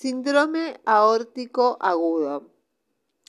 Síndrome 0.00 0.80
aórtico 0.86 1.76
agudo. 1.78 2.54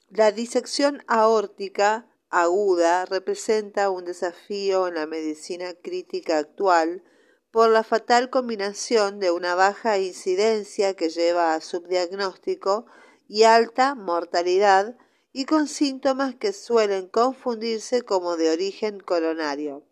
La 0.07 0.31
disección 0.31 1.03
aórtica 1.05 2.07
aguda 2.29 3.03
representa 3.03 3.89
un 3.89 4.05
desafío 4.05 4.87
en 4.87 4.93
la 4.93 5.05
medicina 5.05 5.73
crítica 5.73 6.37
actual 6.37 7.03
por 7.51 7.69
la 7.71 7.83
fatal 7.83 8.29
combinación 8.29 9.19
de 9.19 9.31
una 9.31 9.53
baja 9.53 9.97
incidencia 9.97 10.93
que 10.93 11.09
lleva 11.09 11.55
a 11.55 11.59
subdiagnóstico 11.59 12.85
y 13.27 13.43
alta 13.43 13.93
mortalidad 13.93 14.95
y 15.33 15.43
con 15.43 15.67
síntomas 15.67 16.35
que 16.35 16.53
suelen 16.53 17.09
confundirse 17.09 18.03
como 18.03 18.37
de 18.37 18.49
origen 18.49 19.01
coronario. 19.01 19.83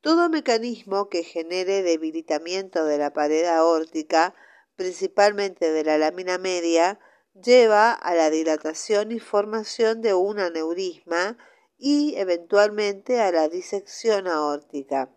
Todo 0.00 0.28
mecanismo 0.28 1.08
que 1.08 1.24
genere 1.24 1.82
debilitamiento 1.82 2.84
de 2.84 2.98
la 2.98 3.12
pared 3.12 3.44
aórtica, 3.46 4.36
principalmente 4.82 5.70
de 5.70 5.84
la 5.84 5.96
lámina 5.96 6.38
media, 6.38 6.98
lleva 7.40 7.92
a 7.92 8.16
la 8.16 8.30
dilatación 8.30 9.12
y 9.12 9.20
formación 9.20 10.02
de 10.02 10.12
un 10.12 10.40
aneurisma 10.40 11.38
y 11.78 12.16
eventualmente 12.16 13.20
a 13.20 13.30
la 13.30 13.48
disección 13.48 14.26
aórtica. 14.26 15.08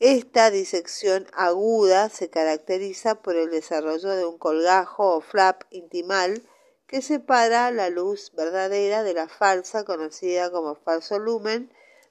Esta 0.00 0.50
disección 0.50 1.26
aguda 1.34 2.08
se 2.08 2.30
caracteriza 2.30 3.20
por 3.20 3.36
el 3.36 3.50
desarrollo 3.50 4.08
de 4.08 4.24
un 4.24 4.38
colgajo 4.38 5.16
o 5.16 5.20
flap 5.20 5.64
intimal 5.68 6.42
que 6.86 7.02
separa 7.02 7.70
la 7.72 7.90
luz 7.90 8.32
verdadera 8.34 9.02
de 9.02 9.12
la 9.12 9.28
falsa, 9.28 9.84
conocida 9.84 10.50
como 10.50 10.76
falso 10.76 11.18
lumen, 11.18 11.70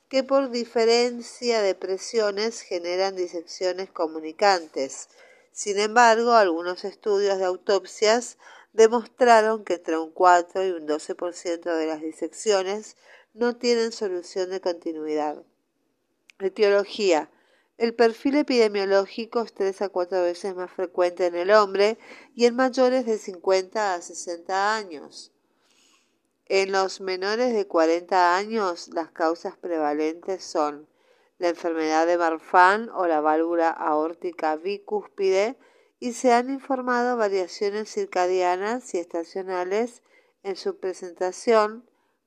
que 0.10 0.22
por 0.24 0.52
diferencia 0.52 1.64
de 1.64 1.74
presiones 1.74 2.62
generan 2.62 3.16
disecciones 3.16 3.90
comunicantes. 3.90 5.10
Sin 5.54 5.80
embargo, 5.80 6.34
algunos 6.34 6.84
estudios 6.84 7.38
de 7.38 7.46
autopsias 7.46 8.40
demostraron 8.74 9.64
que 9.64 9.76
entre 9.76 10.00
un 10.00 10.10
4 10.10 10.66
y 10.66 10.72
un 10.72 10.88
12% 10.88 11.78
de 11.78 11.86
las 11.86 12.02
disecciones 12.02 12.98
no 13.36 13.56
tienen 13.56 13.92
solución 13.92 14.50
de 14.50 14.62
continuidad. 14.62 15.44
Etiología. 16.40 17.30
El 17.78 17.94
perfil 17.94 18.38
epidemiológico 18.38 19.42
es 19.42 19.54
3 19.54 19.84
a 19.84 19.90
4 19.90 20.24
veces 20.24 20.56
más 20.56 20.72
frecuente 20.72 21.28
en 21.28 21.36
el 21.36 21.52
hombre 21.52 22.00
y 22.36 22.46
en 22.46 22.56
mayores 22.56 23.06
de 23.06 23.20
50 23.20 23.94
a 23.94 24.02
60 24.02 24.76
años. 24.76 25.32
En 26.48 26.72
los 26.72 27.00
menores 27.00 27.54
de 27.54 27.68
40 27.68 28.36
años, 28.36 28.90
las 28.90 29.12
causas 29.12 29.56
prevalentes 29.58 30.44
son 30.44 30.88
la 31.44 31.50
enfermedad 31.50 32.08
de 32.08 32.18
Marfan 32.18 32.90
o 32.96 33.06
la 33.06 33.20
válvula 33.20 33.70
aórtica 33.70 34.56
bicúspide 34.56 35.58
y 36.00 36.14
se 36.14 36.32
han 36.32 36.50
informado 36.50 37.18
variaciones 37.18 37.92
circadianas 37.92 38.94
y 38.94 39.00
estacionales 39.00 40.04
en 40.44 40.56
su 40.56 40.80
presentación 40.80 41.84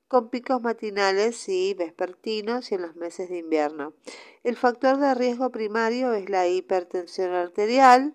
con 0.07 0.29
picos 0.29 0.61
matinales 0.61 1.49
y 1.49 1.73
vespertinos 1.73 2.71
y 2.71 2.75
en 2.75 2.83
los 2.83 2.95
meses 2.95 3.29
de 3.29 3.39
invierno. 3.39 3.93
El 4.43 4.55
factor 4.55 4.99
de 4.99 5.15
riesgo 5.15 5.49
primario 5.49 6.13
es 6.13 6.29
la 6.29 6.47
hipertensión 6.47 7.33
arterial. 7.33 8.13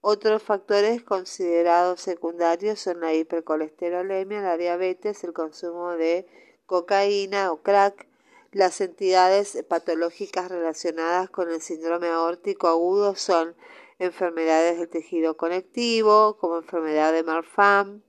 Otros 0.00 0.42
factores 0.42 1.02
considerados 1.02 2.00
secundarios 2.00 2.80
son 2.80 3.02
la 3.02 3.12
hipercolesterolemia, 3.12 4.40
la 4.40 4.56
diabetes, 4.56 5.22
el 5.22 5.34
consumo 5.34 5.90
de 5.90 6.26
cocaína 6.64 7.52
o 7.52 7.60
crack, 7.60 8.08
las 8.52 8.80
entidades 8.80 9.64
patológicas 9.68 10.50
relacionadas 10.50 11.30
con 11.30 11.50
el 11.50 11.60
síndrome 11.60 12.08
aórtico 12.08 12.66
agudo 12.66 13.14
son 13.14 13.54
enfermedades 14.00 14.78
del 14.78 14.88
tejido 14.88 15.36
conectivo, 15.36 16.36
como 16.38 16.56
enfermedad 16.56 17.12
de 17.12 17.22
Marfan, 17.22 18.02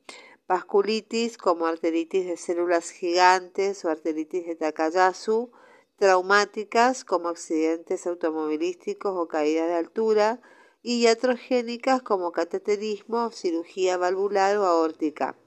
vasculitis 0.47 1.37
como 1.37 1.67
arteritis 1.67 2.25
de 2.25 2.37
células 2.37 2.89
gigantes 2.89 3.85
o 3.85 3.89
arteritis 3.89 4.47
de 4.47 4.55
Takayasu, 4.55 5.51
traumáticas 5.97 7.05
como 7.05 7.29
accidentes 7.29 8.07
automovilísticos 8.07 9.13
o 9.15 9.27
caídas 9.27 9.67
de 9.67 9.75
altura, 9.75 10.41
y 10.81 11.03
iatrogénicas 11.03 12.01
como 12.01 12.31
cateterismo, 12.31 13.29
cirugía 13.31 13.97
valvular 13.97 14.57
o 14.57 14.65
aórtica. 14.65 15.37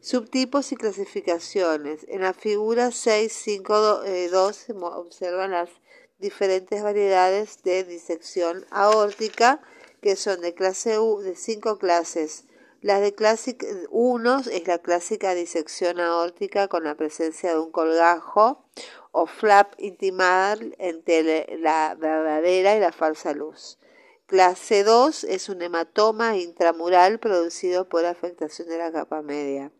Subtipos 0.00 0.72
y 0.72 0.76
clasificaciones. 0.76 2.06
En 2.08 2.22
la 2.22 2.32
figura 2.32 2.90
652 2.90 4.56
se 4.56 4.72
observan 4.72 5.50
las 5.52 5.70
diferentes 6.18 6.82
variedades 6.82 7.62
de 7.62 7.84
disección 7.84 8.64
aórtica 8.70 9.60
que 10.00 10.16
son 10.16 10.40
de 10.40 10.54
clase 10.54 10.98
U, 10.98 11.20
de 11.20 11.36
cinco 11.36 11.78
clases 11.78 12.44
la 12.80 13.00
de 13.00 13.12
clásica 13.12 13.66
1 13.90 14.42
es 14.52 14.68
la 14.68 14.78
clásica 14.78 15.34
disección 15.34 15.98
aórtica 15.98 16.68
con 16.68 16.84
la 16.84 16.94
presencia 16.94 17.50
de 17.50 17.58
un 17.58 17.72
colgajo 17.72 18.64
o 19.10 19.26
flap 19.26 19.74
intimal 19.78 20.76
entre 20.78 21.58
la 21.58 21.96
verdadera 21.98 22.76
y 22.76 22.80
la 22.80 22.92
falsa 22.92 23.32
luz. 23.32 23.80
Clase 24.26 24.84
2 24.84 25.24
es 25.24 25.48
un 25.48 25.60
hematoma 25.62 26.36
intramural 26.36 27.18
producido 27.18 27.88
por 27.88 28.04
afectación 28.04 28.68
de 28.68 28.78
la 28.78 28.92
capa 28.92 29.22
media. 29.22 29.72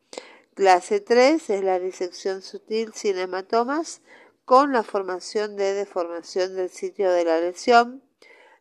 Clase 0.58 0.98
3 0.98 1.50
es 1.50 1.62
la 1.62 1.78
disección 1.78 2.42
sutil 2.42 2.92
sin 2.92 3.16
hematomas 3.16 4.00
con 4.44 4.72
la 4.72 4.82
formación 4.82 5.54
de 5.54 5.72
deformación 5.72 6.56
del 6.56 6.68
sitio 6.68 7.12
de 7.12 7.24
la 7.24 7.38
lesión. 7.38 8.02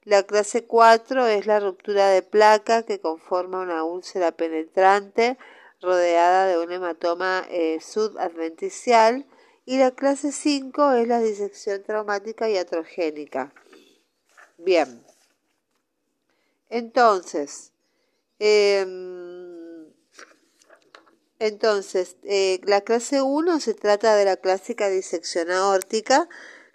La 0.03 0.21
clase 0.21 0.65
4 0.65 1.25
es 1.25 1.47
la 1.47 1.59
ruptura 1.59 2.09
de 2.09 2.21
placa 2.21 2.83
que 2.83 2.99
conforma 2.99 3.61
una 3.61 3.83
úlcera 3.83 4.31
penetrante 4.31 5.39
rodeada 5.81 6.45
de 6.45 6.59
un 6.59 6.71
hematoma 6.71 7.47
eh, 7.49 7.79
subadventicial 7.81 9.25
y 9.65 9.79
la 9.79 9.89
clase 9.89 10.31
5 10.31 10.91
es 10.91 11.07
la 11.07 11.19
disección 11.19 11.81
traumática 11.81 12.47
y 12.47 12.57
atrogénica. 12.57 13.51
Bien, 14.59 15.03
entonces, 16.69 17.71
em, 18.37 19.16
entonces 21.39 22.17
eh, 22.23 22.59
la 22.63 22.81
clase 22.81 23.21
1 23.21 23.59
se 23.59 23.73
trata 23.73 24.15
de 24.15 24.25
la 24.25 24.37
clásica 24.37 24.89
disección 24.89 25.51
aórtica 25.51 26.27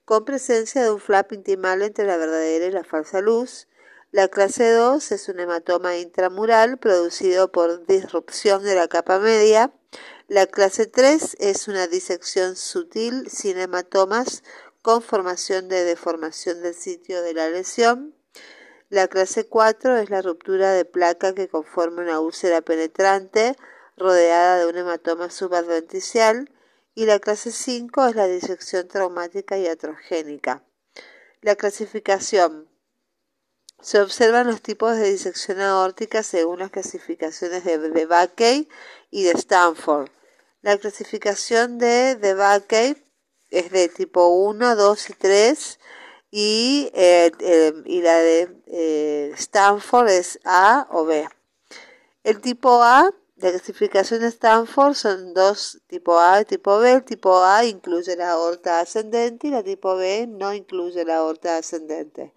con 0.04 0.24
presencia 0.24 0.82
de 0.82 0.90
un 0.90 1.00
flap 1.00 1.32
intimal 1.32 1.82
entre 1.82 2.06
la 2.06 2.16
verdadera 2.16 2.66
y 2.66 2.70
la 2.70 2.84
falsa 2.84 3.20
luz. 3.20 3.68
La 4.10 4.28
clase 4.28 4.70
2 4.70 5.12
es 5.12 5.28
un 5.28 5.40
hematoma 5.40 5.96
intramural 5.96 6.78
producido 6.78 7.50
por 7.50 7.86
disrupción 7.86 8.62
de 8.62 8.74
la 8.74 8.88
capa 8.88 9.18
media. 9.18 9.72
La 10.28 10.46
clase 10.46 10.86
3 10.86 11.36
es 11.40 11.66
una 11.66 11.86
disección 11.86 12.56
sutil 12.56 13.28
sin 13.30 13.58
hematomas 13.58 14.42
con 14.82 15.00
formación 15.00 15.68
de 15.68 15.84
deformación 15.84 16.62
del 16.62 16.74
sitio 16.74 17.22
de 17.22 17.34
la 17.34 17.48
lesión. 17.48 18.14
La 18.90 19.08
clase 19.08 19.46
4 19.46 19.96
es 19.96 20.10
la 20.10 20.20
ruptura 20.20 20.72
de 20.72 20.84
placa 20.84 21.34
que 21.34 21.48
conforma 21.48 22.02
una 22.02 22.20
úlcera 22.20 22.60
penetrante 22.60 23.56
rodeada 23.96 24.58
de 24.58 24.66
un 24.66 24.76
hematoma 24.76 25.30
subadventicial 25.30 26.50
y 26.94 27.06
la 27.06 27.18
clase 27.18 27.52
5 27.52 28.06
es 28.06 28.16
la 28.16 28.26
disección 28.26 28.88
traumática 28.88 29.58
y 29.58 29.66
atrogénica. 29.66 30.64
La 31.40 31.56
clasificación. 31.56 32.68
Se 33.80 34.00
observan 34.00 34.46
los 34.46 34.62
tipos 34.62 34.96
de 34.96 35.10
disección 35.10 35.60
aórtica 35.60 36.22
según 36.22 36.60
las 36.60 36.70
clasificaciones 36.70 37.64
de 37.64 37.78
de 37.78 38.66
y 39.10 39.24
de 39.24 39.32
Stanford. 39.32 40.08
La 40.60 40.78
clasificación 40.78 41.78
de 41.78 42.14
de 42.14 42.96
es 43.50 43.70
de 43.70 43.88
tipo 43.88 44.28
1, 44.28 44.76
2 44.76 45.10
y 45.10 45.12
3 45.14 45.78
y, 46.30 46.90
eh, 46.94 47.32
eh, 47.40 47.74
y 47.84 48.02
la 48.02 48.18
de 48.18 48.62
eh, 48.66 49.32
Stanford 49.36 50.08
es 50.08 50.38
A 50.44 50.86
o 50.90 51.04
B. 51.04 51.28
El 52.22 52.40
tipo 52.40 52.82
A 52.82 53.12
la 53.42 53.50
clasificación 53.50 54.20
de 54.20 54.28
Stanford 54.28 54.94
son 54.94 55.34
dos, 55.34 55.82
tipo 55.88 56.16
A 56.16 56.42
y 56.42 56.44
tipo 56.44 56.78
B. 56.78 56.92
El 56.92 57.04
tipo 57.04 57.42
A 57.42 57.64
incluye 57.64 58.14
la 58.14 58.30
aorta 58.30 58.78
ascendente 58.78 59.48
y 59.48 59.50
la 59.50 59.64
tipo 59.64 59.96
B 59.96 60.28
no 60.28 60.54
incluye 60.54 61.04
la 61.04 61.16
aorta 61.16 61.56
ascendente. 61.56 62.32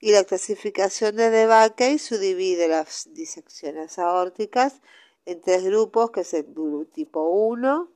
Y 0.00 0.12
la 0.12 0.24
clasificación 0.24 1.16
de 1.16 1.28
DeBakey 1.28 1.98
subdivide 1.98 2.68
las 2.68 3.12
disecciones 3.12 3.98
aórticas 3.98 4.80
en 5.26 5.42
tres 5.42 5.62
grupos, 5.62 6.10
que 6.10 6.20
es 6.20 6.32
el 6.32 6.46
tipo 6.90 7.28
1, 7.28 7.92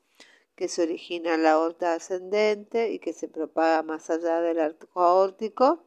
que 0.54 0.68
se 0.68 0.82
origina 0.82 1.34
en 1.34 1.44
la 1.44 1.52
aorta 1.52 1.94
ascendente 1.94 2.90
y 2.90 2.98
que 2.98 3.14
se 3.14 3.28
propaga 3.28 3.82
más 3.82 4.10
allá 4.10 4.42
del 4.42 4.58
arco 4.58 5.00
aórtico, 5.00 5.84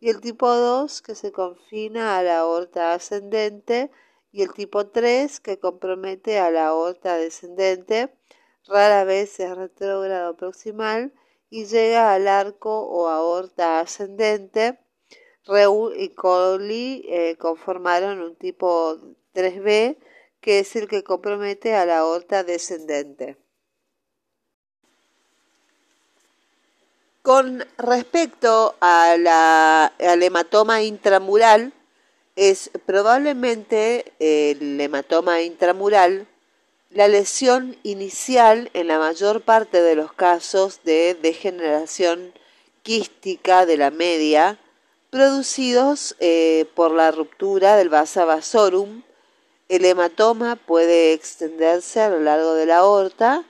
y 0.00 0.08
el 0.08 0.22
tipo 0.22 0.48
2, 0.48 1.02
que 1.02 1.14
se 1.14 1.30
confina 1.30 2.16
a 2.16 2.22
la 2.22 2.38
aorta 2.38 2.94
ascendente 2.94 3.90
y 4.36 4.42
el 4.42 4.52
tipo 4.52 4.86
3 4.86 5.40
que 5.40 5.58
compromete 5.58 6.38
a 6.38 6.50
la 6.50 6.66
aorta 6.66 7.16
descendente, 7.16 8.12
rara 8.66 9.04
vez 9.04 9.40
es 9.40 9.56
retrógrado 9.56 10.36
proximal 10.36 11.14
y 11.48 11.64
llega 11.64 12.12
al 12.12 12.28
arco 12.28 12.82
o 12.82 13.08
aorta 13.08 13.80
ascendente. 13.80 14.78
Reul 15.46 15.98
y 15.98 16.10
Coley 16.10 17.06
eh, 17.08 17.36
conformaron 17.38 18.20
un 18.20 18.36
tipo 18.36 18.98
3B 19.32 19.96
que 20.42 20.58
es 20.58 20.76
el 20.76 20.86
que 20.86 21.02
compromete 21.02 21.74
a 21.74 21.86
la 21.86 22.00
aorta 22.00 22.44
descendente. 22.44 23.38
Con 27.22 27.64
respecto 27.78 28.74
al 28.80 30.22
hematoma 30.22 30.82
intramural, 30.82 31.72
es 32.36 32.70
probablemente 32.86 34.12
el 34.18 34.80
hematoma 34.80 35.42
intramural 35.42 36.26
la 36.90 37.08
lesión 37.08 37.76
inicial 37.82 38.70
en 38.72 38.86
la 38.86 38.98
mayor 38.98 39.42
parte 39.42 39.82
de 39.82 39.96
los 39.96 40.12
casos 40.14 40.80
de 40.84 41.14
degeneración 41.20 42.32
quística 42.82 43.66
de 43.66 43.76
la 43.76 43.90
media 43.90 44.58
producidos 45.10 46.16
eh, 46.20 46.64
por 46.74 46.92
la 46.92 47.10
ruptura 47.10 47.76
del 47.76 47.90
vasa 47.90 48.24
vasorum. 48.24 49.02
El 49.68 49.84
hematoma 49.84 50.56
puede 50.56 51.12
extenderse 51.12 52.00
a 52.00 52.08
lo 52.08 52.20
largo 52.20 52.54
de 52.54 52.64
la 52.64 52.78
aorta 52.78 53.44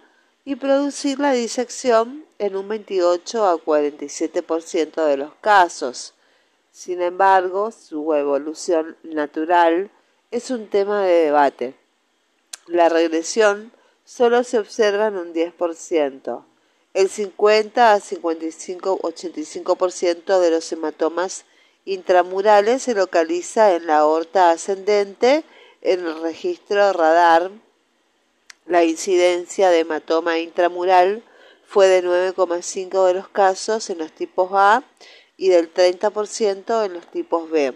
y 0.45 0.57
producir 0.57 1.21
la 1.21 1.33
disección 1.33 2.25
en 2.39 2.57
un 2.57 2.67
28 2.67 3.47
a 3.47 3.57
47% 3.59 5.07
de 5.07 5.17
los 5.19 5.35
casos. 5.41 6.15
Sin 6.77 7.01
embargo, 7.01 7.73
su 7.73 8.13
evolución 8.13 8.99
natural 9.03 9.91
es 10.31 10.51
un 10.51 10.69
tema 10.69 11.01
de 11.01 11.25
debate. 11.25 11.73
La 12.67 12.91
regresión 12.91 13.73
solo 14.05 14.45
se 14.45 14.59
observa 14.59 15.07
en 15.07 15.17
un 15.17 15.33
10%. 15.33 16.45
El 16.93 17.09
50 17.09 17.95
a 17.95 17.99
55-85% 17.99 20.39
de 20.39 20.51
los 20.51 20.71
hematomas 20.71 21.47
intramurales 21.87 22.83
se 22.83 22.95
localiza 22.95 23.75
en 23.75 23.87
la 23.87 24.01
aorta 24.01 24.51
ascendente 24.51 25.45
en 25.81 26.01
el 26.01 26.21
registro 26.21 26.93
radar. 26.93 27.51
La 28.67 28.85
incidencia 28.85 29.71
de 29.71 29.79
hematoma 29.79 30.41
intramural 30.41 31.23
fue 31.67 31.87
de 31.87 32.05
9,5 32.05 33.07
de 33.07 33.15
los 33.15 33.29
casos 33.29 33.89
en 33.89 33.97
los 33.97 34.13
tipos 34.13 34.51
A 34.53 34.83
y 35.37 35.49
del 35.49 35.73
30% 35.73 36.85
en 36.85 36.93
los 36.95 37.07
tipos 37.11 37.51
B. 37.51 37.75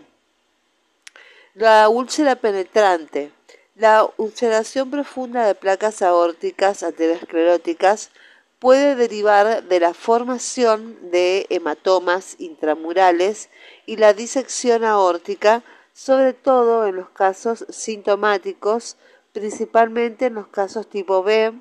La 1.54 1.88
úlcera 1.88 2.36
penetrante. 2.36 3.32
La 3.74 4.08
ulceración 4.18 4.90
profunda 4.90 5.46
de 5.46 5.54
placas 5.54 6.02
aórticas 6.02 6.82
ateroscleróticas 6.82 8.10
puede 8.58 8.94
derivar 8.94 9.64
de 9.64 9.80
la 9.80 9.94
formación 9.94 11.10
de 11.10 11.46
hematomas 11.48 12.36
intramurales 12.38 13.48
y 13.86 13.96
la 13.96 14.12
disección 14.12 14.84
aórtica, 14.84 15.62
sobre 15.94 16.34
todo 16.34 16.86
en 16.86 16.96
los 16.96 17.08
casos 17.10 17.64
sintomáticos, 17.70 18.96
principalmente 19.32 20.26
en 20.26 20.34
los 20.34 20.48
casos 20.48 20.88
tipo 20.88 21.22
B, 21.22 21.52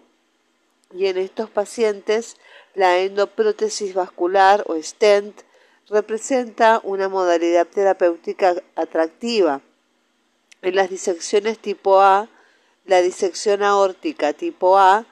y 0.94 1.06
en 1.06 1.18
estos 1.18 1.50
pacientes 1.50 2.38
la 2.76 3.00
endoprótesis 3.00 3.94
vascular 3.94 4.64
o 4.68 4.76
stent 4.82 5.44
representa 5.90 6.82
una 6.84 7.10
modalidad 7.10 7.68
terapéutica 7.68 8.56
atractiva. 8.76 9.62
En 10.62 10.76
las 10.76 10.90
disecciones 10.90 11.60
tipo 11.60 12.02
A, 12.02 12.30
la 12.86 13.02
disección 13.02 13.64
aórtica 13.64 14.34
tipo 14.34 14.78
A 14.78 15.06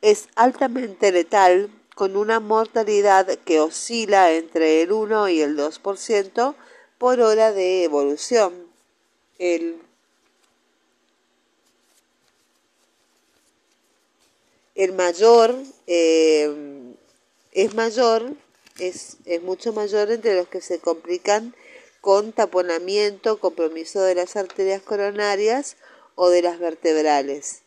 es 0.00 0.28
altamente 0.34 1.12
letal 1.12 1.70
con 1.94 2.16
una 2.16 2.40
mortalidad 2.40 3.26
que 3.44 3.60
oscila 3.60 4.32
entre 4.32 4.82
el 4.82 4.92
1 4.92 5.28
y 5.28 5.40
el 5.40 5.56
2% 5.56 6.54
por 6.98 7.20
hora 7.20 7.52
de 7.52 7.84
evolución. 7.84 8.52
El, 9.38 9.80
mayor 14.94 15.54
eh, 15.86 16.94
es 17.52 17.74
mayor, 17.74 18.34
es, 18.78 19.16
es 19.24 19.42
mucho 19.42 19.72
mayor 19.72 20.10
entre 20.10 20.34
los 20.34 20.48
que 20.48 20.60
se 20.60 20.78
complican 20.78 21.54
con 22.00 22.32
taponamiento, 22.32 23.38
compromiso 23.38 24.02
de 24.02 24.14
las 24.14 24.36
arterias 24.36 24.82
coronarias 24.82 25.76
o 26.14 26.28
de 26.30 26.42
las 26.42 26.58
vertebrales. 26.58 27.62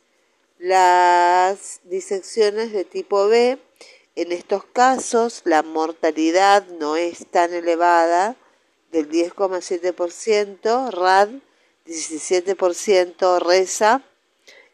Las 0.60 1.82
disecciones 1.84 2.72
de 2.72 2.84
tipo 2.86 3.28
B, 3.28 3.58
en 4.16 4.32
estos 4.32 4.64
casos 4.66 5.42
la 5.46 5.64
mortalidad 5.64 6.66
no 6.80 6.96
es 6.96 7.26
tan 7.28 7.54
elevada, 7.54 8.36
del 8.92 9.10
10,7%, 9.10 10.92
RAD 10.92 11.30
17%, 11.86 13.40
RESA 13.40 14.02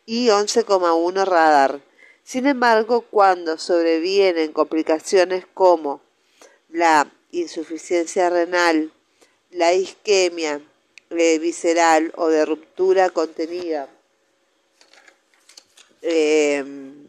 y 0.05 0.27
11,1% 0.27 1.25
radar. 1.25 1.81
Sin 2.23 2.47
embargo, 2.47 3.01
cuando 3.01 3.57
sobrevienen 3.57 4.53
complicaciones 4.53 5.45
como 5.53 6.01
la 6.71 7.11
insuficiencia 7.31 8.29
renal, 8.29 8.91
la 9.51 9.73
isquemia 9.73 10.61
eh, 11.09 11.39
visceral 11.39 12.11
o 12.15 12.27
de 12.27 12.45
ruptura 12.45 13.09
contenida, 13.09 13.89
Em, 16.01 17.07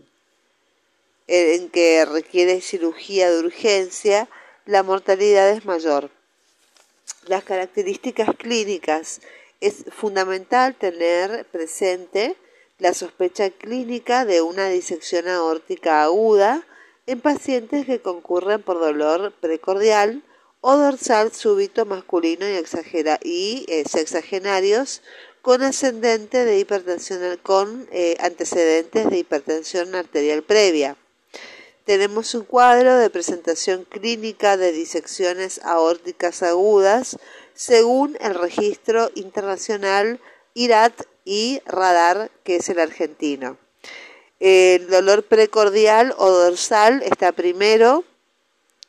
en 1.26 1.70
que 1.70 2.04
requiere 2.04 2.60
cirugía 2.60 3.30
de 3.30 3.38
urgencia, 3.38 4.28
la 4.66 4.82
mortalidad 4.82 5.48
es 5.50 5.64
mayor. 5.64 6.10
Las 7.26 7.42
características 7.42 8.36
clínicas 8.36 9.22
es 9.60 9.84
fundamental 9.90 10.74
tener 10.74 11.46
presente 11.46 12.36
la 12.78 12.92
sospecha 12.92 13.48
clínica 13.48 14.26
de 14.26 14.42
una 14.42 14.68
disección 14.68 15.26
aórtica 15.28 16.02
aguda 16.02 16.66
en 17.06 17.20
pacientes 17.20 17.86
que 17.86 18.00
concurren 18.00 18.62
por 18.62 18.78
dolor 18.78 19.32
precordial 19.40 20.22
o 20.60 20.76
dorsal 20.76 21.32
súbito 21.32 21.84
masculino 21.84 22.46
y, 22.48 23.66
eh, 23.68 23.84
sexagenarios 23.88 25.02
con 25.42 25.62
ascendente 25.62 26.44
de 26.44 26.60
hipertensión 26.60 27.36
con 27.42 27.88
eh, 27.90 28.16
antecedentes 28.20 29.10
de 29.10 29.18
hipertensión 29.18 29.94
arterial 29.96 30.42
previa. 30.44 30.96
Tenemos 31.84 32.32
un 32.36 32.44
cuadro 32.44 32.96
de 32.96 33.10
presentación 33.10 33.84
clínica 33.84 34.56
de 34.56 34.70
disecciones 34.70 35.60
aórticas 35.64 36.44
agudas 36.44 37.18
según 37.54 38.16
el 38.20 38.36
registro 38.36 39.10
internacional 39.16 40.20
IRAT 40.54 41.02
y 41.24 41.60
radar, 41.66 42.30
que 42.44 42.56
es 42.56 42.68
el 42.68 42.78
argentino. 42.78 43.58
El 44.44 44.88
dolor 44.88 45.22
precordial 45.22 46.16
o 46.18 46.28
dorsal 46.28 47.00
está 47.04 47.30
primero, 47.30 48.02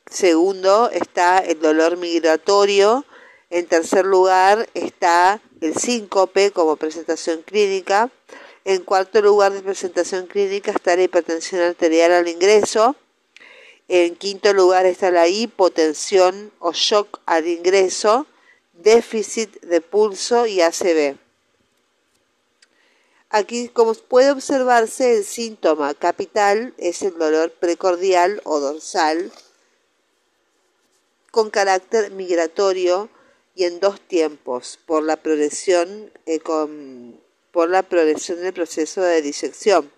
segundo 0.10 0.90
está 0.90 1.38
el 1.38 1.60
dolor 1.60 1.98
migratorio, 1.98 3.06
en 3.52 3.68
tercer 3.68 4.04
lugar 4.04 4.68
está 4.74 5.42
el 5.62 5.76
síncope 5.76 6.50
como 6.50 6.76
presentación 6.76 7.44
clínica. 7.44 8.10
En 8.66 8.82
cuarto 8.82 9.22
lugar 9.22 9.54
de 9.54 9.62
presentación 9.62 10.26
clínica 10.26 10.72
está 10.72 10.96
la 10.96 11.04
hipertensión 11.04 11.62
arterial 11.62 12.14
al 12.14 12.28
ingreso. 12.28 12.96
En 13.88 14.16
quinto 14.16 14.54
lugar 14.54 14.88
está 14.88 15.12
la 15.12 15.28
hipotensión 15.28 16.52
o 16.58 16.72
shock 16.72 17.20
al 17.28 17.46
ingreso, 17.46 18.26
déficit 18.72 19.62
de 19.62 19.82
pulso 19.82 20.48
y 20.48 20.62
ACV. 20.62 21.23
Aquí, 23.36 23.68
como 23.68 23.96
puede 23.96 24.30
observarse, 24.30 25.18
el 25.18 25.24
síntoma 25.26 25.96
capital 25.96 26.76
es 26.78 27.02
el 27.02 27.18
dolor 27.18 27.52
precordial 27.52 28.40
o 28.44 28.60
dorsal 28.60 29.32
con 31.32 31.50
carácter 31.50 32.12
migratorio 32.12 33.10
y 33.56 33.64
en 33.64 33.80
dos 33.80 34.00
tiempos 34.02 34.78
por 34.86 35.02
la 35.02 35.18
progresión 35.18 36.12
eh, 36.28 36.40
por 37.52 37.72
la 37.72 37.82
progresión 37.82 38.40
del 38.40 38.54
proceso 38.54 39.02
de 39.02 39.24
disección. 39.24 39.92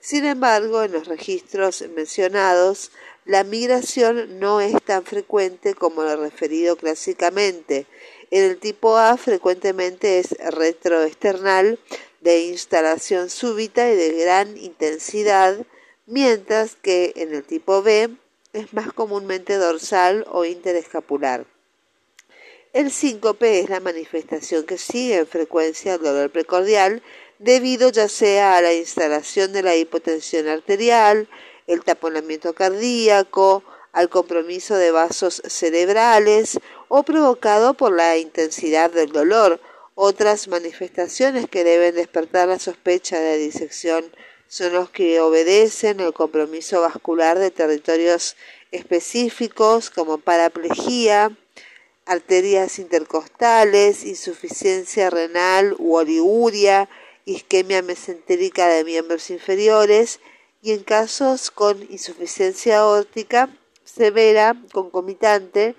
Sin 0.00 0.24
embargo, 0.24 0.82
en 0.82 0.90
los 0.90 1.06
registros 1.06 1.84
mencionados, 1.94 2.90
la 3.24 3.44
migración 3.44 4.40
no 4.40 4.60
es 4.60 4.74
tan 4.82 5.04
frecuente 5.04 5.74
como 5.74 6.02
lo 6.02 6.16
referido 6.16 6.74
clásicamente. 6.74 7.86
En 8.32 8.42
el 8.42 8.58
tipo 8.58 8.96
A 8.96 9.16
frecuentemente 9.16 10.18
es 10.18 10.32
retroesternal 10.52 11.78
de 12.22 12.42
instalación 12.42 13.30
súbita 13.30 13.90
y 13.90 13.96
de 13.96 14.12
gran 14.12 14.56
intensidad, 14.56 15.58
mientras 16.06 16.76
que 16.76 17.12
en 17.16 17.34
el 17.34 17.44
tipo 17.44 17.82
B 17.82 18.10
es 18.52 18.72
más 18.72 18.92
comúnmente 18.92 19.56
dorsal 19.56 20.24
o 20.30 20.44
interescapular. 20.44 21.46
El 22.72 22.90
síncope 22.90 23.60
es 23.60 23.68
la 23.68 23.80
manifestación 23.80 24.64
que 24.64 24.78
sigue 24.78 25.18
en 25.18 25.26
frecuencia 25.26 25.94
al 25.94 26.02
dolor 26.02 26.30
precordial 26.30 27.02
debido 27.38 27.90
ya 27.90 28.08
sea 28.08 28.56
a 28.56 28.62
la 28.62 28.72
instalación 28.72 29.52
de 29.52 29.62
la 29.62 29.74
hipotensión 29.74 30.48
arterial, 30.48 31.28
el 31.66 31.82
taponamiento 31.82 32.54
cardíaco, 32.54 33.64
al 33.92 34.08
compromiso 34.08 34.76
de 34.76 34.90
vasos 34.90 35.42
cerebrales 35.44 36.58
o 36.88 37.02
provocado 37.02 37.74
por 37.74 37.92
la 37.92 38.16
intensidad 38.16 38.90
del 38.90 39.12
dolor 39.12 39.60
Otras 40.04 40.48
manifestaciones 40.48 41.48
que 41.48 41.62
deben 41.62 41.94
despertar 41.94 42.48
la 42.48 42.58
sospecha 42.58 43.20
de 43.20 43.38
disección 43.38 44.04
son 44.48 44.72
los 44.72 44.90
que 44.90 45.20
obedecen 45.20 46.00
al 46.00 46.12
compromiso 46.12 46.80
vascular 46.80 47.38
de 47.38 47.52
territorios 47.52 48.34
específicos 48.72 49.90
como 49.90 50.18
paraplegia, 50.18 51.30
arterias 52.04 52.80
intercostales, 52.80 54.04
insuficiencia 54.04 55.08
renal 55.08 55.76
u 55.78 55.94
oliguria, 55.94 56.88
isquemia 57.24 57.80
mesentérica 57.80 58.66
de 58.66 58.82
miembros 58.82 59.30
inferiores 59.30 60.18
y 60.62 60.72
en 60.72 60.82
casos 60.82 61.52
con 61.52 61.80
insuficiencia 61.92 62.80
aórtica 62.80 63.56
severa 63.84 64.56
concomitante 64.72 65.76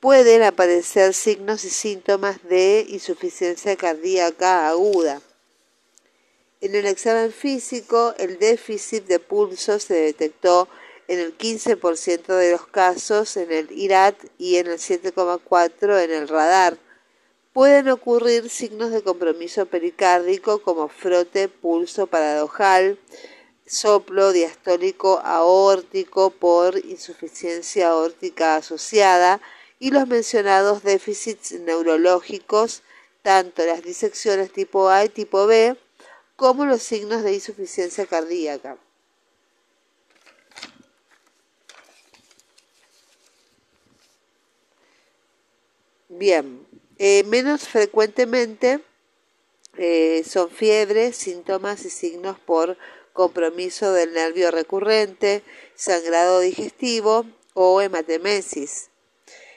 pueden 0.00 0.42
aparecer 0.42 1.14
signos 1.14 1.64
y 1.64 1.70
síntomas 1.70 2.42
de 2.44 2.86
insuficiencia 2.88 3.76
cardíaca 3.76 4.68
aguda. 4.68 5.20
En 6.60 6.74
el 6.74 6.86
examen 6.86 7.32
físico, 7.32 8.14
el 8.18 8.38
déficit 8.38 9.04
de 9.04 9.18
pulso 9.18 9.78
se 9.78 9.94
detectó 9.94 10.68
en 11.08 11.20
el 11.20 11.36
15% 11.36 12.26
de 12.26 12.52
los 12.52 12.66
casos 12.66 13.36
en 13.36 13.52
el 13.52 13.70
IRAT 13.70 14.16
y 14.38 14.56
en 14.56 14.66
el 14.66 14.78
7,4% 14.78 16.02
en 16.02 16.10
el 16.10 16.28
radar. 16.28 16.78
Pueden 17.52 17.88
ocurrir 17.88 18.50
signos 18.50 18.90
de 18.90 19.02
compromiso 19.02 19.66
pericárdico 19.66 20.60
como 20.60 20.88
frote, 20.88 21.48
pulso 21.48 22.06
paradojal, 22.06 22.98
soplo 23.66 24.32
diastólico 24.32 25.20
aórtico 25.24 26.30
por 26.30 26.78
insuficiencia 26.84 27.88
aórtica 27.88 28.56
asociada 28.56 29.40
y 29.78 29.90
los 29.90 30.06
mencionados 30.06 30.82
déficits 30.82 31.52
neurológicos, 31.52 32.82
tanto 33.22 33.64
las 33.66 33.82
disecciones 33.82 34.52
tipo 34.52 34.88
A 34.88 35.04
y 35.04 35.08
tipo 35.08 35.46
B, 35.46 35.76
como 36.36 36.64
los 36.64 36.82
signos 36.82 37.22
de 37.22 37.34
insuficiencia 37.34 38.06
cardíaca. 38.06 38.78
Bien, 46.08 46.66
eh, 46.98 47.24
menos 47.24 47.68
frecuentemente 47.68 48.80
eh, 49.76 50.24
son 50.26 50.50
fiebres, 50.50 51.16
síntomas 51.16 51.84
y 51.84 51.90
signos 51.90 52.38
por 52.38 52.78
compromiso 53.12 53.92
del 53.92 54.14
nervio 54.14 54.50
recurrente, 54.50 55.42
sangrado 55.74 56.40
digestivo 56.40 57.26
o 57.54 57.80
hematemesis. 57.82 58.88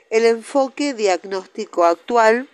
El 0.10 0.26
enfoque 0.26 0.96
diagnóstico 0.96 1.86
actual 1.86 2.50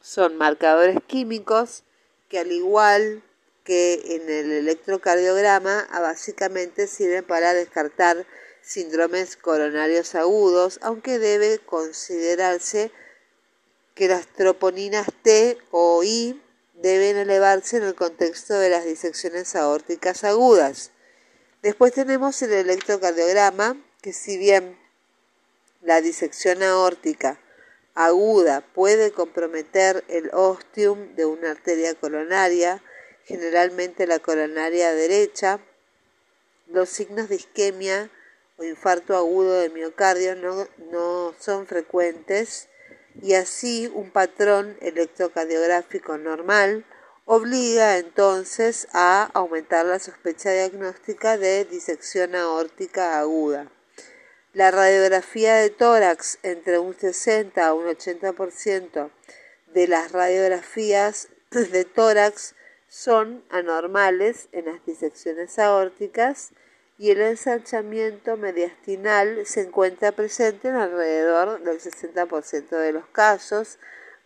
son 0.00 0.36
marcadores 0.36 0.98
químicos 1.08 1.82
que 2.28 2.38
al 2.38 2.52
igual 2.52 3.24
que 3.64 4.14
en 4.14 4.30
el 4.30 4.52
electrocardiograma 4.52 5.88
básicamente 5.90 6.86
sirven 6.86 7.24
para 7.24 7.52
descartar 7.52 8.26
síndromes 8.62 9.36
coronarios 9.36 10.14
agudos, 10.14 10.78
aunque 10.80 11.18
debe 11.18 11.58
considerarse 11.58 12.92
que 13.94 14.06
las 14.06 14.28
troponinas 14.28 15.08
T 15.22 15.58
o 15.72 16.04
I 16.04 16.40
deben 16.74 17.16
elevarse 17.16 17.78
en 17.78 17.82
el 17.82 17.96
contexto 17.96 18.54
de 18.54 18.70
las 18.70 18.84
disecciones 18.84 19.56
aórticas 19.56 20.22
agudas. 20.22 20.92
Después 21.60 21.92
tenemos 21.92 22.40
el 22.42 22.52
electrocardiograma, 22.52 23.76
que 24.00 24.12
si 24.12 24.38
bien 24.38 24.78
la 25.80 26.00
disección 26.00 26.62
aórtica 26.62 27.38
aguda 27.94 28.60
puede 28.60 29.10
comprometer 29.10 30.04
el 30.08 30.30
ostium 30.32 31.14
de 31.16 31.24
una 31.24 31.50
arteria 31.50 31.94
coronaria, 31.94 32.82
generalmente 33.24 34.06
la 34.06 34.20
coronaria 34.20 34.92
derecha, 34.92 35.60
los 36.68 36.88
signos 36.88 37.28
de 37.28 37.36
isquemia 37.36 38.10
o 38.56 38.64
infarto 38.64 39.16
agudo 39.16 39.60
de 39.60 39.70
miocardio 39.70 40.36
no, 40.36 41.34
son 41.40 41.66
frecuentes 41.66 42.68
y 43.20 43.34
así 43.34 43.90
un 43.92 44.10
patrón 44.10 44.76
electrocardiográfico 44.80 46.18
normal 46.18 46.84
obliga 47.24 47.98
entonces 47.98 48.86
a 48.92 49.24
aumentar 49.34 49.86
la 49.86 49.98
sospecha 49.98 50.50
diagnóstica 50.52 51.36
de 51.36 51.64
disección 51.64 52.34
aórtica 52.34 53.18
aguda. 53.18 53.70
La 54.58 54.72
radiografía 54.72 55.54
de 55.54 55.70
tórax 55.70 56.40
entre 56.42 56.80
un 56.80 56.92
60 56.92 57.64
a 57.64 57.74
un 57.74 57.86
80% 57.86 59.08
de 59.72 59.86
las 59.86 60.10
radiografías 60.10 61.28
de 61.52 61.84
tórax 61.84 62.56
son 62.88 63.44
anormales 63.50 64.48
en 64.50 64.64
las 64.64 64.84
disecciones 64.84 65.60
aórticas 65.60 66.50
y 66.98 67.12
el 67.12 67.20
ensanchamiento 67.20 68.36
mediastinal 68.36 69.46
se 69.46 69.60
encuentra 69.60 70.10
presente 70.10 70.70
en 70.70 70.74
alrededor 70.74 71.62
del 71.62 71.78
60% 71.78 72.68
de 72.70 72.92
los 72.92 73.06
casos, 73.10 73.78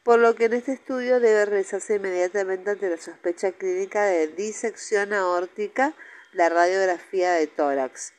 por 0.02 0.18
lo 0.18 0.34
que 0.34 0.46
en 0.46 0.54
este 0.54 0.72
estudio 0.72 1.20
debe 1.20 1.44
realizarse 1.44 1.96
inmediatamente 1.96 2.70
ante 2.70 2.88
la 2.88 2.96
sospecha 2.96 3.52
clínica 3.52 4.06
de 4.06 4.28
disección 4.28 5.12
aórtica 5.12 5.92
la 6.32 6.48
radiografía 6.48 7.32
de 7.32 7.48
tórax. 7.48 8.14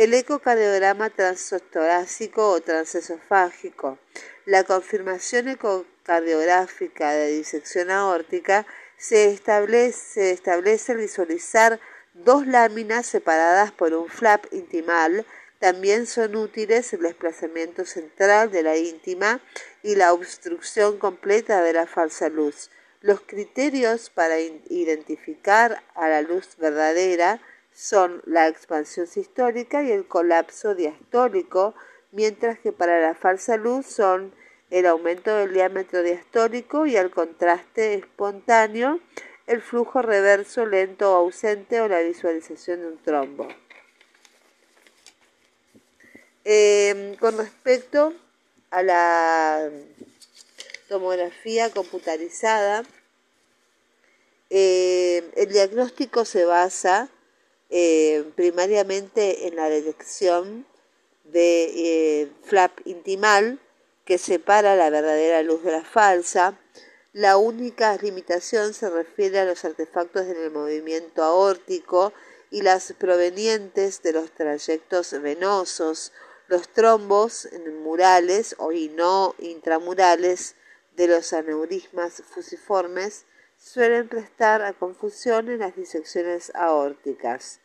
El 0.00 0.14
ecocardiograma 0.14 1.10
transotorácico 1.10 2.52
o 2.52 2.62
transesofágico. 2.62 3.98
La 4.46 4.64
confirmación 4.64 5.48
ecocardiográfica 5.48 7.10
de 7.10 7.26
disección 7.32 7.90
aórtica 7.90 8.66
se 8.96 9.30
establece, 9.30 10.40
al 10.46 10.96
visualizar 10.96 11.80
Dos 12.14 12.46
láminas 12.46 13.04
separadas 13.04 13.72
por 13.72 13.92
un 13.92 14.08
flap 14.08 14.46
intimal 14.52 15.26
también 15.58 16.06
son 16.06 16.34
útiles 16.34 16.94
el 16.94 17.02
desplazamiento 17.02 17.84
central 17.84 18.50
de 18.50 18.62
la 18.62 18.78
íntima 18.78 19.42
y 19.82 19.96
la 19.96 20.14
obstrucción 20.14 20.96
completa 20.96 21.62
de 21.62 21.74
la 21.74 21.86
falsa 21.86 22.30
luz. 22.30 22.70
Los 23.02 23.20
criterios 23.20 24.08
para 24.08 24.40
identificar 24.40 25.82
a 25.94 26.08
la 26.08 26.22
luz 26.22 26.56
verdadera 26.56 27.42
son 27.72 28.22
la 28.26 28.48
expansión 28.48 29.06
sistólica 29.06 29.82
y 29.82 29.90
el 29.90 30.06
colapso 30.06 30.74
diastólico, 30.74 31.74
mientras 32.12 32.58
que 32.58 32.72
para 32.72 33.00
la 33.00 33.14
falsa 33.14 33.56
luz 33.56 33.86
son 33.86 34.34
el 34.70 34.86
aumento 34.86 35.34
del 35.34 35.52
diámetro 35.52 36.02
diastólico 36.02 36.86
y 36.86 36.96
el 36.96 37.10
contraste 37.10 37.94
espontáneo 37.94 39.00
el 39.50 39.60
flujo 39.62 40.00
reverso 40.00 40.64
lento 40.64 41.12
o 41.12 41.16
ausente 41.16 41.80
o 41.80 41.88
la 41.88 41.98
visualización 42.02 42.82
de 42.82 42.86
un 42.86 42.98
trombo. 42.98 43.48
Em, 46.44 47.16
con 47.16 47.36
respecto 47.36 48.14
a 48.70 48.84
la 48.84 49.68
tomografía 50.88 51.68
computarizada, 51.70 52.84
em, 54.50 55.24
el 55.34 55.48
diagnóstico 55.52 56.24
se 56.24 56.44
basa 56.44 57.08
em, 57.70 58.30
primariamente 58.32 59.46
en 59.46 59.56
la 59.56 59.68
detección 59.70 60.66
de 61.24 62.22
eh, 62.22 62.32
flap 62.42 62.72
intimal 62.84 63.58
que 64.04 64.18
separa 64.18 64.74
la 64.76 64.90
verdadera 64.90 65.42
luz 65.42 65.62
de 65.62 65.72
la 65.72 65.84
falsa, 65.84 66.58
la 67.12 67.36
única 67.36 67.96
limitación 67.96 68.74
se 68.74 68.90
refiere 68.90 69.40
a 69.40 69.44
los 69.44 69.64
artefactos 69.64 70.26
en 70.26 70.36
el 70.36 70.50
movimiento 70.50 71.22
aórtico 71.22 72.12
y 72.50 72.62
las 72.62 72.92
provenientes 72.98 74.02
de 74.02 74.12
los 74.12 74.32
trayectos 74.32 75.12
venosos, 75.20 76.12
los 76.48 76.68
trombos 76.68 77.48
murales 77.82 78.56
o 78.58 78.72
y 78.72 78.88
no 78.88 79.34
intramurales 79.38 80.56
de 80.96 81.06
los 81.06 81.32
aneurismas 81.32 82.22
fusiformes 82.28 83.26
suelen 83.56 84.08
prestar 84.08 84.62
a 84.62 84.72
confusión 84.72 85.48
en 85.48 85.60
las 85.60 85.76
disecciones 85.76 86.50
aórticas. 86.54 87.59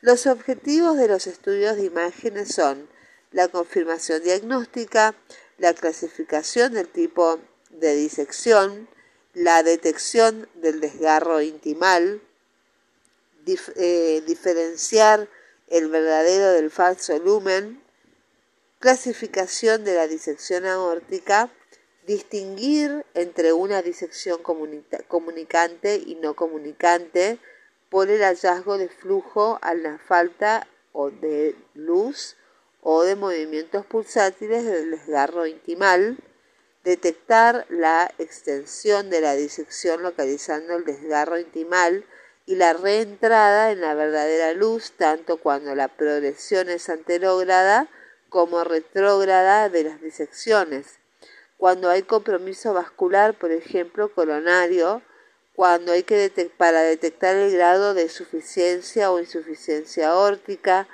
Los 0.00 0.28
objetivos 0.28 0.96
de 0.96 1.08
los 1.08 1.26
estudios 1.26 1.76
de 1.76 1.84
imágenes 1.84 2.54
son 2.54 2.88
la 3.32 3.48
confirmación 3.48 4.22
diagnóstica, 4.22 5.16
la 5.58 5.74
clasificación 5.74 6.74
del 6.74 6.86
tipo 6.86 7.40
de 7.70 7.96
disección, 7.96 8.88
la 9.34 9.64
detección 9.64 10.48
del 10.54 10.80
desgarro 10.80 11.42
intimal, 11.42 12.22
eh, 13.46 14.22
diferenciar 14.24 15.28
el 15.66 15.88
verdadero 15.88 16.52
del 16.52 16.70
falso 16.70 17.18
lumen, 17.18 17.82
clasificación 18.78 19.82
de 19.82 19.96
la 19.96 20.06
disección 20.06 20.64
aórtica, 20.64 21.50
distinguir 22.06 23.04
entre 23.14 23.52
una 23.52 23.82
disección 23.82 24.40
comunicante 25.08 25.96
y 25.96 26.14
no 26.14 26.34
comunicante 26.36 27.40
por 27.90 28.10
el 28.10 28.22
hallazgo 28.22 28.78
de 28.78 28.88
flujo 28.88 29.58
a 29.62 29.74
la 29.74 29.98
falta 29.98 30.66
o 30.92 31.10
de 31.10 31.54
luz 31.74 32.36
o 32.82 33.02
de 33.02 33.16
movimientos 33.16 33.86
pulsátiles 33.86 34.64
del 34.64 34.90
desgarro 34.90 35.46
intimal, 35.46 36.18
detectar 36.84 37.66
la 37.68 38.12
extensión 38.18 39.10
de 39.10 39.20
la 39.20 39.34
disección 39.34 40.02
localizando 40.02 40.76
el 40.76 40.84
desgarro 40.84 41.38
intimal 41.38 42.04
y 42.46 42.54
la 42.56 42.72
reentrada 42.72 43.72
en 43.72 43.82
la 43.82 43.94
verdadera 43.94 44.54
luz, 44.54 44.92
tanto 44.96 45.36
cuando 45.36 45.74
la 45.74 45.88
progresión 45.88 46.70
es 46.70 46.88
anterógrada 46.88 47.88
como 48.30 48.64
retrógrada 48.64 49.68
de 49.68 49.84
las 49.84 50.00
disecciones. 50.00 50.98
Cuando 51.58 51.90
hay 51.90 52.02
compromiso 52.02 52.72
vascular, 52.72 53.34
por 53.34 53.52
ejemplo, 53.52 54.12
coronario, 54.14 55.02
cuando 55.58 55.90
hay 55.90 56.04
que 56.04 56.30
para 56.56 56.82
detectar 56.82 57.34
el 57.34 57.50
grado 57.50 57.92
de 57.92 58.08
suficiencia 58.08 59.10
o 59.10 59.18
insuficiencia 59.18 60.10
aórtica, 60.10 60.86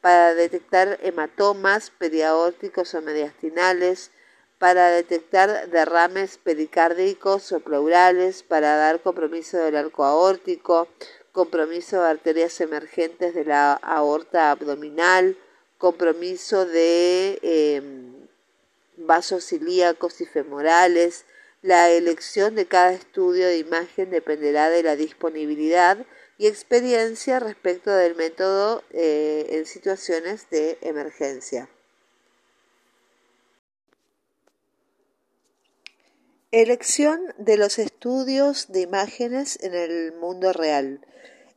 para 0.00 0.34
detectar 0.34 0.98
hematomas 1.04 1.90
periaórticos 1.90 2.94
o 2.94 3.00
mediastinales, 3.00 4.10
para 4.58 4.90
detectar 4.90 5.68
derrames 5.68 6.36
pericárdicos 6.36 7.52
o 7.52 7.60
pleurales, 7.60 8.42
para 8.42 8.74
dar 8.74 9.00
compromiso 9.02 9.58
del 9.58 9.76
arco 9.76 10.04
aórtico, 10.04 10.88
compromiso 11.30 12.02
de 12.02 12.08
arterias 12.08 12.60
emergentes 12.60 13.36
de 13.36 13.44
la 13.44 13.74
aorta 13.74 14.50
abdominal, 14.50 15.36
compromiso 15.78 16.66
de 16.66 17.38
em, 17.42 18.26
vasos 18.96 19.52
ilíacos 19.52 20.20
y 20.20 20.26
femorales. 20.26 21.24
La 21.62 21.90
elección 21.90 22.54
de 22.54 22.66
cada 22.66 22.92
estudio 22.92 23.48
de 23.48 23.58
imagen 23.58 24.10
dependerá 24.10 24.70
de 24.70 24.84
la 24.84 24.94
disponibilidad 24.94 26.06
y 26.38 26.46
experiencia 26.46 27.40
respecto 27.40 27.90
del 27.90 28.14
método 28.14 28.84
eh, 28.90 29.46
en 29.50 29.66
situaciones 29.66 30.48
de 30.50 30.78
emergencia. 30.82 31.68
Elección 36.52 37.20
de 37.38 37.56
los 37.56 37.80
estudios 37.80 38.70
de 38.72 38.82
imágenes 38.82 39.58
en 39.60 39.74
el 39.74 40.12
mundo 40.12 40.52
real. 40.52 41.04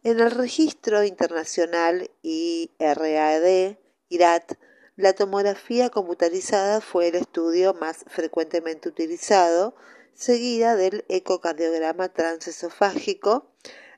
En 0.04 0.20
el 0.20 0.32
registro 0.32 1.04
internacional 1.04 2.10
IRAD, 2.24 3.78
IRAT, 4.10 4.58
la 5.02 5.14
tomografía 5.14 5.90
computarizada 5.90 6.80
fue 6.80 7.08
el 7.08 7.16
estudio 7.16 7.74
más 7.74 8.06
frecuentemente 8.08 8.88
utilizado, 8.88 9.76
seguida 10.14 10.76
del 10.76 11.06
ecocardiograma 11.10 12.10
transesofágico, 12.10 13.52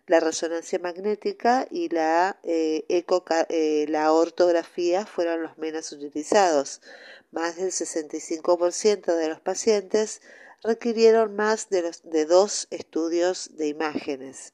la 0.08 0.20
resonancia 0.20 0.80
magnética 0.80 1.68
y 1.70 1.90
la, 1.90 2.40
eh, 2.44 2.86
eh, 2.88 3.86
la 3.90 4.12
ortografía 4.14 5.06
fueron 5.06 5.44
los 5.44 5.58
menos 5.58 5.92
utilizados. 5.92 6.82
Más 7.32 7.58
del 7.58 7.72
65% 7.72 9.16
de 9.16 9.30
los 9.30 9.40
pacientes 9.40 10.22
requirieron 10.64 11.36
más 11.36 11.70
de, 11.70 11.92
de 12.04 12.26
dos 12.26 12.68
estudios 12.70 13.58
de 13.58 13.68
imágenes. 13.68 14.54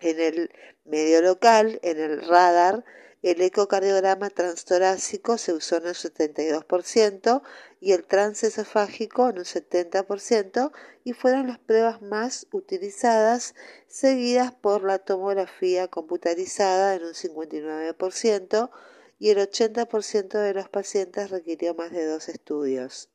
En 0.00 0.20
el 0.20 0.50
medio 0.84 1.22
local, 1.22 1.78
en 1.82 1.98
el 1.98 2.26
radar, 2.26 2.84
el 3.22 3.40
ecocardiograma 3.40 4.30
transtorácico 4.30 5.38
se 5.38 5.52
usó 5.52 5.78
en 5.78 5.86
un 5.86 5.94
72% 5.94 7.42
y 7.80 7.92
el 7.92 8.04
transesofágico 8.04 9.28
en 9.28 9.38
un 9.38 9.44
70% 9.44 10.72
y 11.04 11.12
fueron 11.14 11.48
las 11.48 11.58
pruebas 11.58 12.00
más 12.00 12.46
utilizadas, 12.52 13.54
seguidas 13.88 14.52
por 14.52 14.84
la 14.84 14.98
tomografía 14.98 15.88
computarizada 15.88 16.94
en 16.94 17.04
un 17.04 17.14
59% 17.14 18.70
y 19.18 19.30
el 19.30 19.38
80% 19.38 20.38
de 20.38 20.54
los 20.54 20.68
pacientes 20.68 21.30
requirió 21.30 21.74
más 21.74 21.90
de 21.90 22.06
dos 22.06 22.28
estudios. 22.28 23.10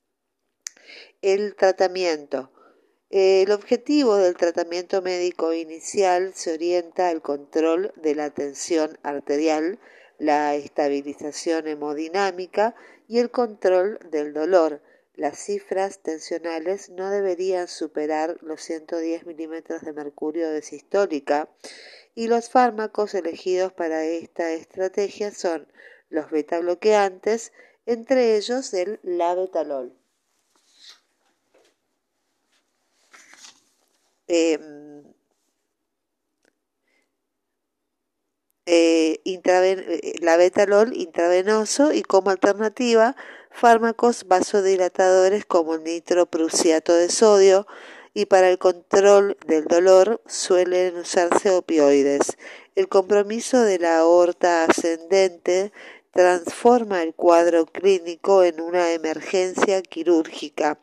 El 1.21 1.55
tratamiento. 1.55 2.51
El 3.09 3.51
objetivo 3.51 4.15
del 4.15 4.35
tratamiento 4.35 5.01
médico 5.03 5.53
inicial 5.53 6.33
se 6.33 6.53
orienta 6.53 7.09
al 7.09 7.21
control 7.21 7.93
de 7.95 8.15
la 8.15 8.31
tensión 8.31 8.97
arterial, 9.03 9.79
la 10.19 10.55
estabilización 10.55 11.67
hemodinámica 11.67 12.75
y 13.07 13.19
el 13.19 13.31
control 13.31 13.99
del 14.09 14.33
dolor. 14.33 14.81
Las 15.15 15.37
cifras 15.37 15.99
tensionales 15.99 16.89
no 16.89 17.09
deberían 17.09 17.67
superar 17.67 18.37
los 18.41 18.61
110 18.63 19.25
milímetros 19.25 19.81
de 19.81 19.93
mercurio 19.93 20.49
de 20.49 20.61
sistólica 20.61 21.49
y 22.15 22.27
los 22.27 22.49
fármacos 22.49 23.13
elegidos 23.13 23.73
para 23.73 24.03
esta 24.05 24.51
estrategia 24.51 25.31
son 25.31 25.67
los 26.09 26.29
beta 26.31 26.59
bloqueantes, 26.59 27.51
entre 27.85 28.37
ellos 28.37 28.73
el 28.73 28.99
labetalol. 29.03 29.95
Em, 34.27 35.12
eh, 38.65 39.19
la 40.21 40.37
betalol 40.37 40.95
intravenoso 40.95 41.91
y 41.93 42.03
como 42.03 42.29
alternativa 42.29 43.15
fármacos 43.51 44.25
vasodilatadores 44.27 45.45
como 45.45 45.75
el 45.75 45.83
nitroprusiato 45.83 46.93
de 46.93 47.09
sodio 47.09 47.67
y 48.13 48.25
para 48.25 48.49
el 48.49 48.57
control 48.57 49.37
del 49.47 49.65
dolor 49.65 50.21
suelen 50.27 50.97
usarse 50.97 51.49
opioides. 51.49 52.37
El 52.75 52.87
compromiso 52.87 53.61
de 53.61 53.79
la 53.79 53.99
aorta 53.99 54.65
ascendente 54.65 55.71
transforma 56.13 57.01
el 57.01 57.15
cuadro 57.15 57.65
clínico 57.65 58.43
en 58.43 58.61
una 58.61 58.91
emergencia 58.91 59.81
quirúrgica. 59.81 60.77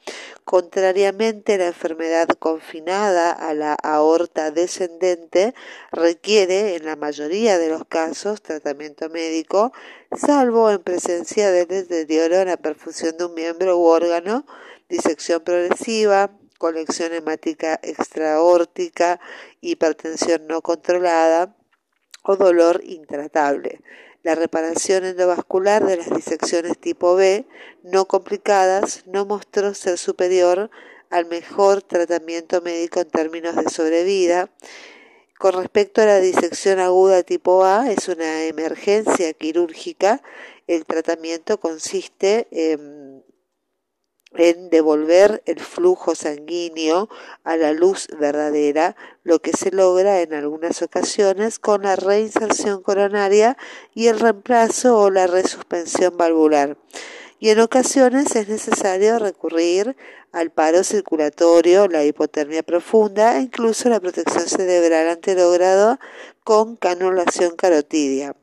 Contrariamente, 0.44 1.56
la 1.56 1.68
enfermedad 1.68 2.28
confinada 2.28 3.30
a 3.30 3.54
la 3.54 3.74
aorta 3.74 4.50
descendente 4.50 5.54
requiere, 5.92 6.74
en 6.74 6.84
la 6.84 6.96
mayoría 6.96 7.58
de 7.58 7.68
los 7.68 7.84
casos, 7.84 8.42
tratamiento 8.42 9.08
médico, 9.08 9.72
salvo 10.16 10.68
en 10.68 10.82
presencia 10.82 11.52
de 11.52 11.64
deterioro 11.64 12.36
en 12.36 12.48
la 12.48 12.56
perfusión 12.56 13.16
de 13.16 13.26
un 13.26 13.34
miembro 13.34 13.78
u 13.78 13.84
órgano, 13.84 14.44
disección 14.88 15.42
progresiva, 15.42 16.32
colección 16.58 17.12
hemática 17.12 17.78
extraórtica, 17.84 19.20
hipertensión 19.60 20.48
no 20.48 20.60
controlada 20.60 21.54
o 22.24 22.36
dolor 22.36 22.82
intratable. 22.84 23.80
La 24.22 24.34
reparación 24.34 25.06
endovascular 25.06 25.86
de 25.86 25.96
las 25.96 26.10
disecciones 26.10 26.78
tipo 26.78 27.14
B 27.14 27.46
no 27.82 28.04
complicadas 28.04 29.04
no 29.06 29.24
mostró 29.24 29.72
ser 29.72 29.96
superior 29.96 30.70
al 31.08 31.24
mejor 31.24 31.80
tratamiento 31.82 32.60
médico 32.60 33.00
en 33.00 33.08
términos 33.08 33.56
de 33.56 33.70
sobrevida. 33.70 34.50
Con 35.38 35.54
respecto 35.54 36.02
a 36.02 36.04
la 36.04 36.20
disección 36.20 36.80
aguda 36.80 37.22
tipo 37.22 37.64
A, 37.64 37.90
es 37.90 38.08
una 38.08 38.44
emergencia 38.44 39.32
quirúrgica. 39.32 40.22
El 40.66 40.84
tratamiento 40.84 41.58
consiste 41.58 42.46
en 42.50 42.99
en 44.34 44.70
devolver 44.70 45.42
el 45.46 45.58
flujo 45.58 46.14
sanguíneo 46.14 47.08
a 47.44 47.56
la 47.56 47.72
luz 47.72 48.08
verdadera, 48.18 48.96
lo 49.24 49.40
que 49.40 49.52
se 49.52 49.70
logra 49.70 50.20
en 50.20 50.34
algunas 50.34 50.82
ocasiones 50.82 51.58
con 51.58 51.82
la 51.82 51.96
reinserción 51.96 52.82
coronaria 52.82 53.56
y 53.94 54.06
el 54.06 54.20
reemplazo 54.20 54.98
o 54.98 55.10
la 55.10 55.26
resuspensión 55.26 56.16
valvular. 56.16 56.76
Y 57.38 57.48
en 57.48 57.60
ocasiones 57.60 58.36
es 58.36 58.48
necesario 58.48 59.18
recurrir 59.18 59.96
al 60.30 60.50
paro 60.50 60.84
circulatorio, 60.84 61.88
la 61.88 62.04
hipotermia 62.04 62.62
profunda 62.62 63.38
e 63.38 63.42
incluso 63.42 63.88
la 63.88 63.98
protección 63.98 64.46
cerebral 64.46 65.08
anterógrado 65.08 65.98
con 66.44 66.76
canulación 66.76 67.56
carotidia. 67.56 68.36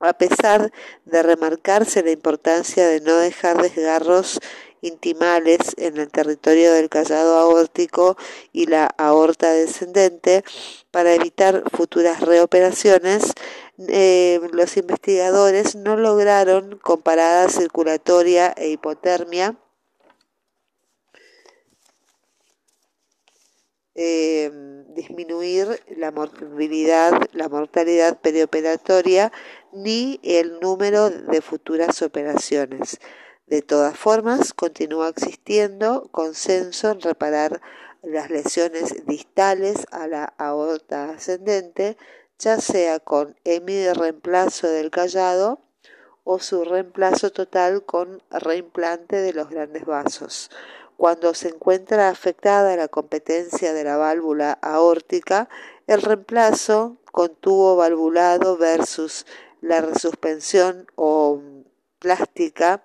A 0.00 0.12
pesar 0.18 0.72
de 1.06 1.22
remarcarse 1.22 2.02
la 2.02 2.10
importancia 2.10 2.86
de 2.86 3.00
no 3.00 3.16
dejar 3.16 3.62
desgarros 3.62 4.40
intimales 4.86 5.74
en 5.76 5.98
el 5.98 6.08
territorio 6.08 6.72
del 6.72 6.88
callado 6.88 7.36
aórtico 7.36 8.16
y 8.52 8.66
la 8.66 8.86
aorta 8.86 9.52
descendente 9.52 10.44
para 10.90 11.14
evitar 11.14 11.64
futuras 11.72 12.20
reoperaciones, 12.20 13.32
eh, 13.88 14.40
los 14.52 14.76
investigadores 14.76 15.74
no 15.74 15.96
lograron 15.96 16.78
con 16.78 17.02
parada 17.02 17.48
circulatoria 17.48 18.54
e 18.56 18.70
hipotermia 18.70 19.56
eh, 23.98 24.50
disminuir 24.94 25.82
la 25.96 26.10
morbilidad, 26.10 27.12
la 27.32 27.48
mortalidad 27.48 28.20
perioperatoria 28.20 29.32
ni 29.72 30.20
el 30.22 30.60
número 30.60 31.08
de 31.10 31.40
futuras 31.40 32.02
operaciones. 32.02 32.98
De 33.46 33.62
todas 33.62 33.96
formas, 33.96 34.52
continúa 34.52 35.08
existiendo 35.08 36.08
consenso 36.10 36.90
en 36.90 37.00
reparar 37.00 37.60
las 38.02 38.28
lesiones 38.28 39.06
distales 39.06 39.86
a 39.92 40.08
la 40.08 40.24
aorta 40.36 41.10
ascendente, 41.10 41.96
ya 42.40 42.60
sea 42.60 42.98
con 42.98 43.36
EMI 43.44 43.92
reemplazo 43.92 44.66
del 44.66 44.90
callado 44.90 45.60
o 46.24 46.40
su 46.40 46.64
reemplazo 46.64 47.30
total 47.30 47.84
con 47.84 48.20
reimplante 48.30 49.14
de 49.14 49.32
los 49.32 49.48
grandes 49.48 49.84
vasos. 49.84 50.50
cuando 50.96 51.34
se 51.34 51.48
encuentra 51.50 52.08
afectada 52.08 52.74
la 52.74 52.88
competencia 52.88 53.74
de 53.74 53.84
la 53.84 53.96
válvula 53.98 54.52
aórtica, 54.62 55.48
el 55.86 56.00
reemplazo 56.00 56.96
con 57.12 57.34
tubo 57.36 57.76
valvulado 57.76 58.56
versus 58.56 59.26
la 59.60 59.82
resuspensión 59.82 60.86
o 60.94 61.42
plástica 61.98 62.82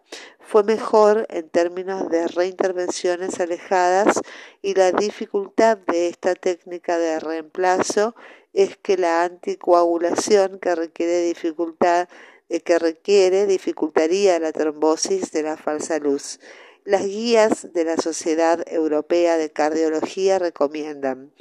fue 0.52 0.64
mejor 0.66 1.28
en 1.30 1.48
términos 1.48 2.10
de 2.10 2.28
reintervenciones 2.28 3.40
alejadas 3.40 4.20
y 4.62 4.74
la 4.74 4.92
dificultad 4.92 5.78
de 5.78 6.10
esta 6.10 6.36
técnica 6.36 6.98
de 6.98 7.22
reemplazo 7.22 8.16
es 8.52 8.76
que 8.76 8.98
la 8.98 9.24
anticoagulación 9.24 10.60
que 10.60 10.76
requiere 10.76 11.22
dificultad 11.22 12.10
eh, 12.50 12.60
que 12.60 12.80
requiere 12.80 13.46
dificultaría 13.46 14.40
la 14.40 14.52
trombosis 14.52 15.32
de 15.32 15.44
la 15.44 15.56
falsa 15.56 16.00
luz. 16.00 16.42
Las 16.84 17.06
guías 17.06 17.72
de 17.72 17.86
la 17.86 17.96
Sociedad 17.96 18.62
Europea 18.68 19.38
de 19.38 19.52
Cardiología 19.52 20.38
recomiendan 20.38 21.32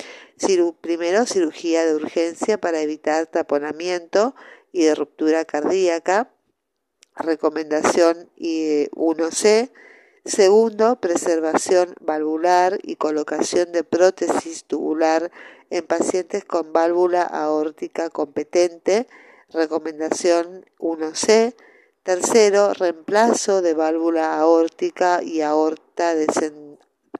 primero 0.80 1.26
cirugía 1.26 1.84
de 1.84 1.96
urgencia 1.96 2.60
para 2.60 2.80
evitar 2.80 3.26
taponamiento 3.26 4.36
y 4.70 4.88
ruptura 4.94 5.44
cardíaca, 5.44 6.30
recomendación 7.22 8.28
1C, 8.36 9.70
segundo, 10.24 10.96
preservación 10.96 11.94
valvular 12.00 12.78
y 12.82 12.96
colocación 12.96 13.72
de 13.72 13.84
prótesis 13.84 14.64
tubular 14.64 15.30
en 15.70 15.86
pacientes 15.86 16.44
con 16.44 16.72
válvula 16.72 17.22
aórtica 17.22 18.10
competente, 18.10 19.06
recomendación 19.50 20.66
1C, 20.78 21.54
tercero, 22.02 22.74
reemplazo 22.74 23.62
de 23.62 23.74
válvula 23.74 24.38
aórtica 24.38 25.22
y 25.22 25.42
aorta 25.42 26.14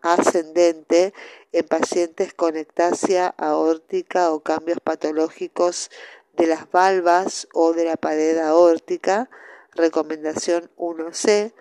ascendente 0.03 1.13
en 1.53 1.67
pacientes 1.67 2.33
con 2.35 2.57
ectasia 2.57 3.29
aórtica 3.37 4.33
o 4.33 4.41
cambios 4.41 4.81
patológicos 4.81 5.91
de 6.37 6.47
las 6.47 6.71
valvas 6.71 7.49
o 7.53 7.73
de 7.73 7.85
la 7.85 7.97
pared 7.97 8.39
aórtica, 8.39 9.29
recomendación 9.75 10.71
1C, 10.77 11.53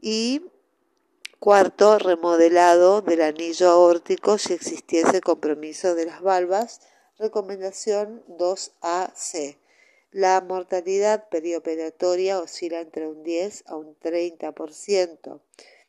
y 0.00 0.42
cuarto, 1.38 1.98
remodelado 1.98 3.00
del 3.00 3.22
anillo 3.22 3.70
aórtico 3.70 4.36
si 4.36 4.52
existiese 4.52 5.20
compromiso 5.20 5.94
de 5.94 6.04
las 6.04 6.20
valvas, 6.20 6.80
recomendación 7.18 8.22
2AC. 8.28 9.56
La 10.10 10.40
mortalidad 10.42 11.28
perioperatoria 11.28 12.38
oscila 12.38 12.80
entre 12.80 13.08
un 13.08 13.22
10 13.22 13.64
a 13.66 13.76
un 13.76 13.98
30%. 13.98 15.40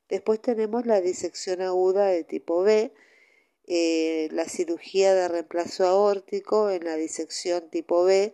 Después 0.07 0.41
tenemos 0.41 0.85
la 0.85 1.01
disección 1.01 1.61
aguda 1.61 2.05
de 2.05 2.23
tipo 2.23 2.61
B, 2.61 2.93
eh, 3.67 4.29
la 4.31 4.45
cirugía 4.45 5.13
de 5.13 5.27
reemplazo 5.27 5.85
aórtico 5.85 6.69
en 6.69 6.85
la 6.85 6.95
disección 6.95 7.69
tipo 7.69 8.03
B 8.03 8.33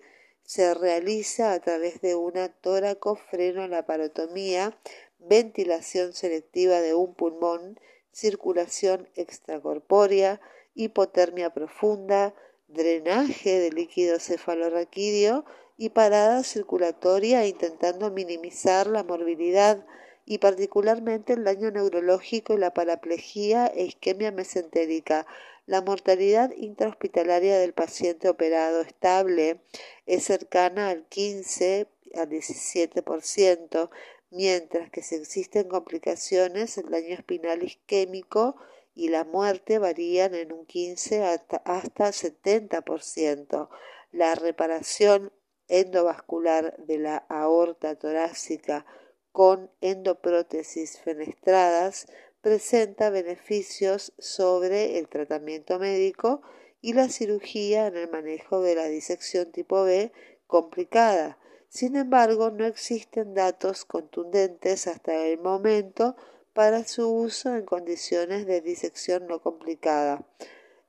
se 0.52 0.74
realiza 0.74 1.54
a 1.54 1.62
través 1.62 2.02
de 2.02 2.16
una 2.16 2.50
tóraco-freno-laparotomía, 2.50 4.78
ventilación 5.18 6.12
selectiva 6.12 6.82
de 6.82 6.94
un 6.94 7.14
pulmón, 7.14 7.80
circulación 8.12 9.08
extracorpórea, 9.16 10.42
hipotermia 10.76 11.52
profunda, 11.52 12.36
drenaje 12.68 13.60
de 13.60 13.72
líquido 13.72 14.20
cefalorraquídeo 14.20 15.46
y 15.78 15.92
parada 15.92 16.44
circulatoria 16.44 17.48
intentando 17.48 18.12
minimizar 18.12 18.88
la 18.88 19.06
morbilidad 19.06 19.86
y 20.32 20.38
particularmente 20.38 21.34
el 21.34 21.44
daño 21.44 21.72
neurológico 21.72 22.54
y 22.54 22.58
la 22.58 22.74
paraplegia 22.74 23.68
e 23.68 23.84
isquemia 23.84 24.32
mesentérica. 24.32 25.28
La 25.66 25.82
mortalidad 25.82 26.54
intrahospitalaria 26.56 27.60
del 27.60 27.74
paciente 27.74 28.30
operado 28.30 28.80
estable 28.80 29.60
es 30.06 30.24
cercana 30.24 30.88
al 30.88 31.06
15 31.08 31.88
al 32.16 32.30
17%, 32.30 33.90
mientras 34.30 34.90
que 34.90 35.02
si 35.02 35.16
existen 35.16 35.68
complicaciones, 35.68 36.78
el 36.78 36.90
daño 36.90 37.14
espinal 37.14 37.62
isquémico 37.64 38.56
y 38.96 39.10
la 39.10 39.26
muerte 39.26 39.80
varían 39.80 40.34
en 40.34 40.54
un 40.54 40.66
15 40.66 41.26
hasta, 41.26 41.58
hasta 41.58 42.08
70%. 42.14 43.68
La 44.14 44.36
reparación 44.36 45.34
endovascular 45.68 46.78
de 46.78 47.00
la 47.00 47.18
aorta 47.18 47.96
torácica 47.96 48.86
con 49.32 49.72
endoprótesis 49.82 51.00
fenestradas 51.00 52.08
presenta 52.42 53.10
beneficios 53.10 54.14
sobre 54.18 54.98
el 54.98 55.08
tratamiento 55.08 55.80
médico 55.80 56.42
y 56.82 56.94
la 56.94 57.10
cirugía 57.10 57.88
en 57.88 57.96
el 57.96 58.10
manejo 58.10 58.62
de 58.62 58.76
la 58.76 58.86
disección 58.86 59.52
tipo 59.52 59.84
B 59.84 60.12
complicada. 60.48 61.38
Sin 61.70 61.96
embargo, 61.96 62.50
no 62.52 62.66
existen 62.66 63.34
datos 63.34 63.86
contundentes 63.86 64.88
hasta 64.88 65.16
el 65.26 65.40
momento 65.40 66.16
para 66.54 66.84
su 66.84 67.10
uso 67.10 67.56
en 67.56 67.66
condiciones 67.66 68.46
de 68.46 68.62
disección 68.62 69.28
no 69.28 69.42
complicada. 69.42 70.26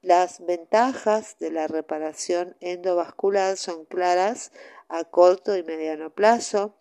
Las 0.01 0.45
ventajas 0.45 1.39
de 1.39 1.53
la 1.53 1.69
reparación 1.69 2.57
endovascular 2.59 3.57
son 3.57 3.85
claras 3.85 4.51
a 4.89 5.05
corto 5.05 5.57
y 5.57 5.63
mediano 5.63 6.11
plazo, 6.11 6.75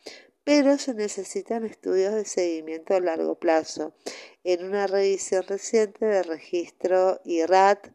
pero 0.44 0.78
se 0.78 0.94
necesitan 0.94 1.66
estudios 1.66 2.14
de 2.14 2.26
seguimiento 2.26 2.96
a 2.96 3.00
largo 3.00 3.36
plazo. 3.36 3.94
En 4.44 4.66
una 4.66 4.88
revisión 4.88 5.44
reciente 5.44 6.06
de 6.06 6.24
registro 6.24 7.22
IRAT, 7.26 7.88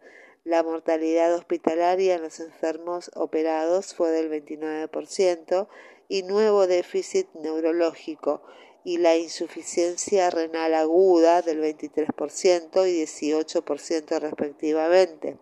la 0.44 0.62
mortalidad 0.62 1.34
hospitalaria 1.34 2.14
en 2.14 2.22
los 2.22 2.38
enfermos 2.38 3.10
operados 3.14 3.94
fue 3.94 4.10
del 4.12 4.30
29% 4.30 5.68
y 6.08 6.22
nuevo 6.22 6.68
déficit 6.68 7.26
neurológico 7.34 8.42
y 8.84 8.98
la 8.98 9.16
insuficiencia 9.16 10.30
renal 10.30 10.72
aguda 10.74 11.42
del 11.42 11.60
23% 11.60 12.88
y 12.88 13.02
18% 13.02 14.20
respectivamente. 14.20 15.36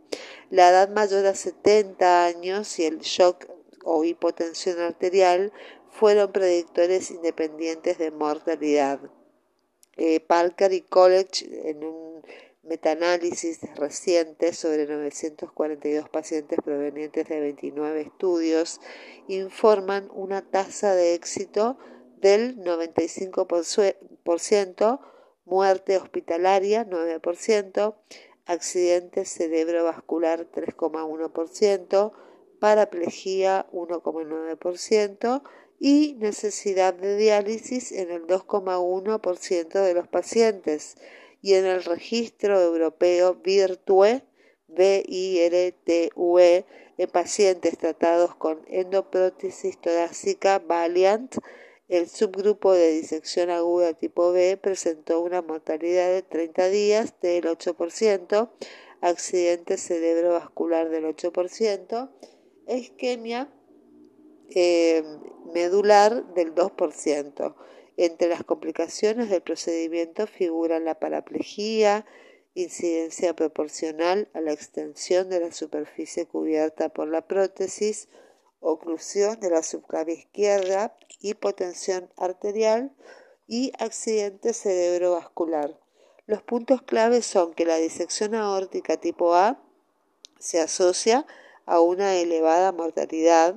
La 0.49 0.71
edad 0.71 0.89
mayor 0.89 1.27
a 1.27 1.35
70 1.35 2.25
años 2.25 2.79
y 2.79 2.87
el 2.87 3.01
shock 3.01 3.47
o 3.85 4.03
hipotensión 4.05 4.81
arterial 4.81 5.53
fueron 5.95 6.31
predictores 6.33 7.11
independientes 7.13 7.99
de 7.99 8.11
mortalidad. 8.11 8.99
Eh, 9.97 10.19
Parker 10.19 10.73
y 10.73 10.81
College, 10.81 11.71
en 11.71 11.85
un 11.85 12.25
metaanálisis 12.65 13.61
reciente 13.77 14.53
sobre 14.55 14.87
942 14.87 16.09
pacientes 16.09 16.59
provenientes 16.65 17.29
de 17.29 17.39
29 17.39 18.01
estudios, 18.01 18.81
informan 19.29 20.09
una 20.13 20.43
tasa 20.43 20.97
de 20.97 21.15
éxito 21.15 21.79
del 22.17 22.57
95%, 22.57 24.99
muerte 25.45 25.97
hospitalaria 25.97 26.85
9%, 26.85 27.95
accidente 28.47 29.25
cerebrovascular 29.25 30.51
3,1%, 30.51 32.13
paraplegia 32.59 33.69
1,9% 33.73 35.43
y 35.85 36.15
necesidad 36.19 36.95
de 36.95 37.15
diálisis 37.19 37.93
en 37.93 38.11
el 38.11 38.27
2,1% 38.27 39.69
de 39.85 39.93
los 39.93 40.09
pacientes 40.09 40.97
y 41.43 41.53
en 41.53 41.67
el 41.67 41.85
registro 41.85 42.59
europeo 42.59 43.35
VIRTUE, 43.45 44.23
V-I-R-T-U-E, 44.69 46.65
en 46.97 47.11
pacientes 47.11 47.77
tratados 47.77 48.35
con 48.35 48.63
endoprótesis 48.67 49.79
torácica 49.79 50.59
Valiant, 50.59 51.37
el 51.89 52.09
subgrupo 52.09 52.73
de 52.73 52.93
disección 52.93 53.51
aguda 53.51 53.93
tipo 53.93 54.33
B 54.33 54.57
presentó 54.57 55.21
una 55.21 55.43
mortalidad 55.43 56.09
de 56.09 56.23
30 56.23 56.69
días 56.71 57.15
del 57.21 57.45
8%, 57.45 58.51
accidente 59.03 59.77
cerebrovascular 59.77 60.89
del 60.89 61.05
8%, 61.05 62.09
isquemia 62.69 63.51
eh, 64.49 65.05
medular 65.53 66.35
del 66.35 66.55
2%. 66.55 67.55
Entre 67.97 68.29
las 68.29 68.43
complicaciones 68.45 69.31
del 69.31 69.43
procedimiento 69.43 70.27
figuran 70.27 70.85
la 70.85 70.99
paraplegia, 70.99 72.05
incidencia 72.55 73.35
proporcional 73.35 74.29
a 74.33 74.41
la 74.41 74.53
extensión 74.53 75.29
de 75.29 75.41
la 75.41 75.53
superficie 75.53 76.27
cubierta 76.27 76.89
por 76.89 77.09
la 77.09 77.27
prótesis, 77.27 78.09
oclusión 78.61 79.39
de 79.41 79.51
la 79.51 79.63
subclavia 79.63 80.15
izquierda, 80.15 80.97
hipotensión 81.21 82.11
arterial 82.17 82.95
y 83.47 83.73
accidente 83.79 84.55
cerebrovascular. 84.55 85.79
Los 86.27 86.43
puntos 86.43 86.81
claves 86.83 87.27
son 87.27 87.53
que 87.53 87.67
la 87.67 87.77
disección 87.77 88.35
aórtica 88.35 88.97
tipo 88.97 89.35
A 89.35 89.63
se 90.39 90.61
asocia 90.61 91.27
a 91.67 91.81
una 91.81 92.17
elevada 92.17 92.73
mortalidad 92.73 93.55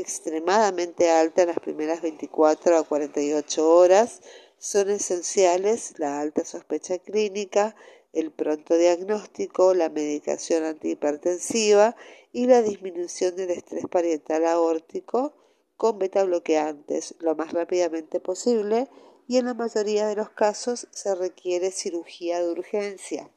extremadamente 0.00 1.10
alta 1.10 1.42
en 1.42 1.48
las 1.48 1.60
primeras 1.60 2.02
24 2.02 2.76
a 2.76 2.82
48 2.82 3.68
horas, 3.68 4.20
Son 4.58 4.90
esenciales 4.90 5.94
la 5.98 6.20
alta 6.20 6.44
sospecha 6.44 6.98
clínica, 6.98 7.74
el 8.12 8.30
pronto 8.30 8.76
diagnóstico, 8.76 9.72
la 9.72 9.88
medicación 9.88 10.64
antihipertensiva 10.64 11.96
y 12.32 12.46
la 12.46 12.60
disminución 12.60 13.36
del 13.36 13.50
estrés 13.50 13.86
parietal 13.90 14.44
aórtico 14.44 15.34
con 15.76 15.98
beta 15.98 16.24
bloqueantes 16.24 17.14
lo 17.20 17.34
más 17.34 17.52
rápidamente 17.52 18.20
posible 18.20 18.88
y 19.26 19.38
en 19.38 19.46
la 19.46 19.54
mayoría 19.54 20.06
de 20.06 20.16
los 20.16 20.30
casos 20.30 20.88
se 20.90 21.14
requiere 21.14 21.70
cirugía 21.70 22.40
de 22.40 22.50
urgencia. 22.50 23.30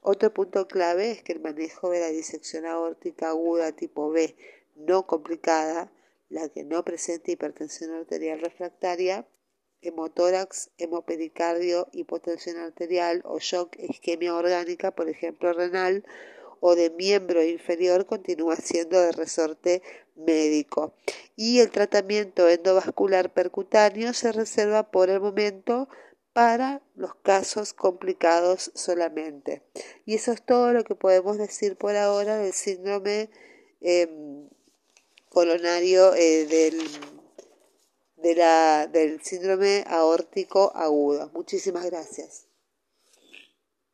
Otro 0.00 0.32
punto 0.32 0.68
clave 0.68 1.10
es 1.10 1.22
que 1.22 1.32
el 1.32 1.40
manejo 1.40 1.90
de 1.90 2.00
la 2.00 2.08
disección 2.08 2.64
aórtica 2.66 3.30
aguda 3.30 3.72
tipo 3.72 4.10
B 4.10 4.36
no 4.78 5.06
complicada, 5.06 5.92
la 6.28 6.48
que 6.48 6.64
no 6.64 6.84
presenta 6.84 7.30
hipertensión 7.30 7.92
arterial 7.94 8.40
refractaria, 8.40 9.26
hemotórax, 9.80 10.70
hemopericardio, 10.78 11.88
hipotensión 11.92 12.58
arterial 12.58 13.22
o 13.24 13.38
shock 13.38 13.76
isquemia 13.78 14.34
orgánica, 14.34 14.90
por 14.94 15.08
ejemplo 15.08 15.52
renal, 15.52 16.04
o 16.60 16.74
de 16.74 16.90
miembro 16.90 17.42
inferior 17.44 18.06
continúa 18.06 18.56
siendo 18.56 19.00
de 19.00 19.12
resorte 19.12 19.82
médico. 20.16 20.94
Y 21.36 21.60
el 21.60 21.70
tratamiento 21.70 22.48
endovascular 22.48 23.32
percutáneo 23.32 24.12
se 24.12 24.32
reserva 24.32 24.90
por 24.90 25.08
el 25.08 25.20
momento 25.20 25.88
para 26.32 26.82
los 26.94 27.14
casos 27.16 27.72
complicados 27.72 28.70
solamente. 28.74 29.62
Y 30.04 30.14
eso 30.14 30.32
es 30.32 30.42
todo 30.44 30.72
lo 30.72 30.84
que 30.84 30.94
podemos 30.94 31.38
decir 31.38 31.76
por 31.76 31.96
ahora 31.96 32.36
del 32.36 32.52
síndrome 32.52 33.30
em, 33.80 34.48
coronario 35.38 36.16
eh, 36.16 36.46
del, 36.46 36.76
de 38.16 38.34
la, 38.34 38.88
del 38.88 39.22
síndrome 39.22 39.84
aórtico 39.86 40.72
agudo. 40.74 41.30
Muchísimas 41.32 41.84
gracias. 41.84 42.47